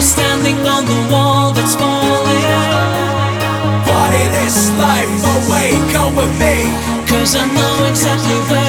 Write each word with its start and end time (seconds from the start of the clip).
we're 0.00 0.06
standing 0.06 0.56
on 0.66 0.86
the 0.86 1.00
wall 1.12 1.52
that's 1.52 1.74
falling. 1.74 2.44
Party 3.84 4.24
this 4.32 4.70
life 4.80 5.12
away, 5.36 5.76
come 5.92 6.16
with 6.16 6.32
me. 6.40 6.56
Cause 7.06 7.36
I 7.36 7.44
know 7.52 7.84
exactly 7.84 8.38
where 8.48 8.59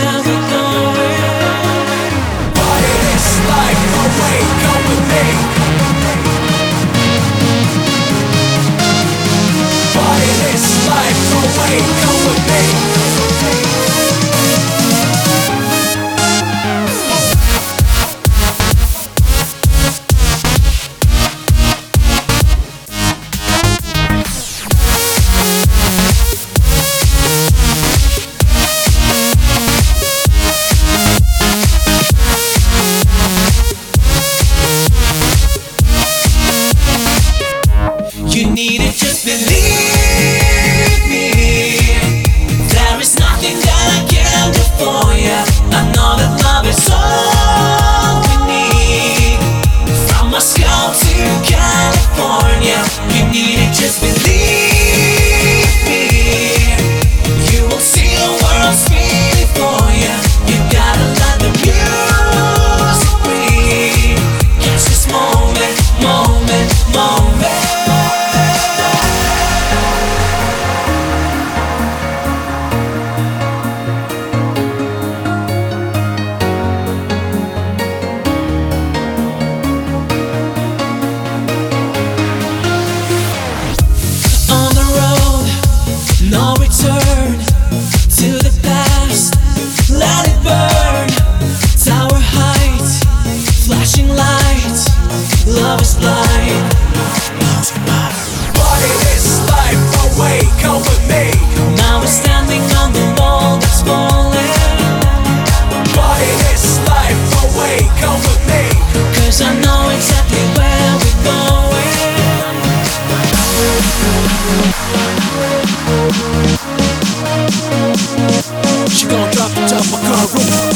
She 118.92 119.08
gon' 119.08 119.32
drop 119.32 119.52
the 119.52 119.66
top 119.68 119.80
of 119.82 120.02
car. 120.04 120.28
roof. 120.38 120.71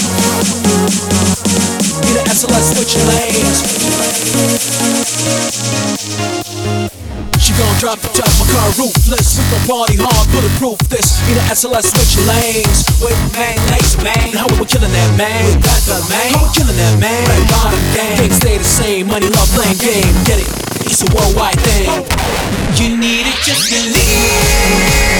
An 2.35 2.41
SLS 2.41 2.75
switching 2.75 3.07
lanes. 3.07 3.63
She 7.39 7.55
gon' 7.55 7.79
drop 7.79 7.99
the 8.03 8.11
top 8.11 8.27
of 8.27 8.47
car 8.51 8.67
roofless. 8.75 9.39
We 9.39 9.43
gon' 9.47 9.63
party 9.63 9.95
hard, 9.95 10.27
bulletproof 10.35 10.75
this. 10.91 11.15
Need 11.31 11.39
the 11.39 11.47
SLS 11.55 11.95
switch 11.95 12.19
lanes. 12.27 12.83
Wait, 12.99 13.15
man, 13.39 13.55
laser 13.71 14.03
man. 14.03 14.35
How 14.35 14.51
we 14.51 14.67
killing 14.67 14.91
that 14.91 15.11
man? 15.15 15.47
We 15.47 15.63
got 15.63 15.79
the 15.87 15.95
man. 16.11 16.35
How 16.35 16.43
we 16.43 16.51
killing 16.51 16.75
that 16.75 16.99
man? 16.99 17.23
Red 17.23 17.47
bottom 17.47 17.79
gang. 17.95 18.17
Things 18.19 18.35
stay 18.35 18.57
the 18.57 18.67
same. 18.67 19.07
Money, 19.07 19.31
love, 19.31 19.47
playing 19.55 19.79
game. 19.79 20.11
Get 20.27 20.43
it? 20.43 20.51
It's 20.91 21.07
a 21.07 21.09
worldwide 21.15 21.55
thing. 21.63 21.87
You 22.75 22.99
need 22.99 23.31
it, 23.31 23.39
just 23.47 23.71
believe 23.71 25.14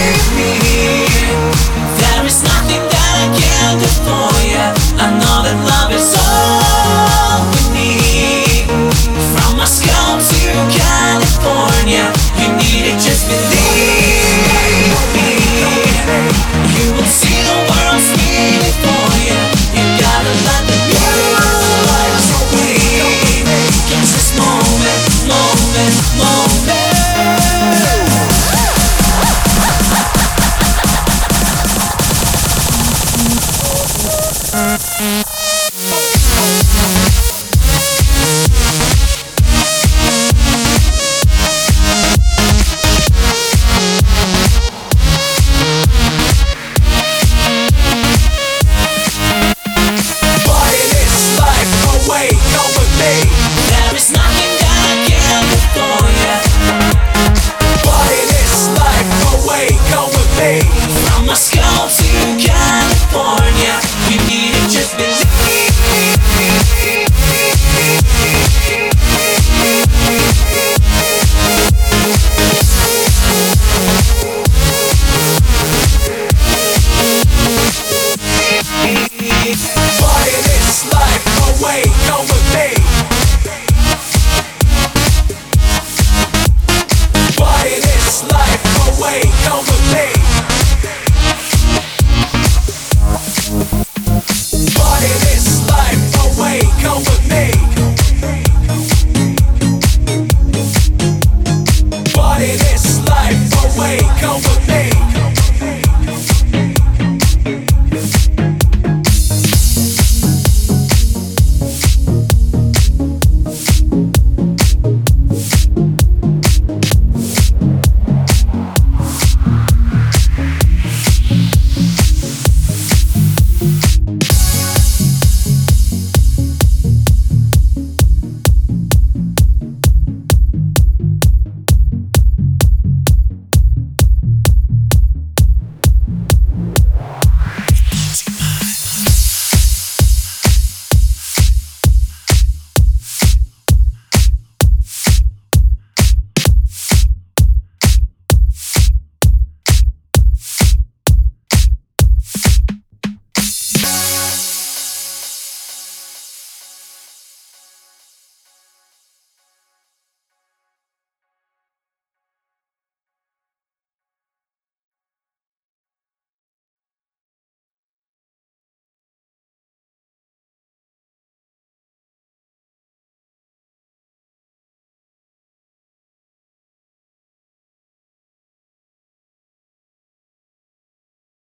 Let's 64.94 65.25